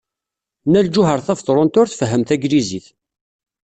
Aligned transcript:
Nna 0.67 0.81
Lǧuheṛ 0.87 1.19
Tabetṛunt 1.21 1.79
ur 1.81 1.87
tfehhem 1.87 2.21
tanglizit. 2.23 2.87